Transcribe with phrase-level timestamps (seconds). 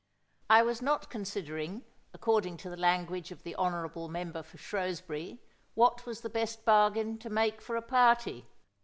[0.49, 5.43] I was not considering, according to the language of the honorable member for Shrewsbury,
[5.75, 8.47] what was the best bargain to make for a partj".